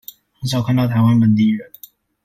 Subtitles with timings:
[0.39, 1.71] 很少看到台灣本地人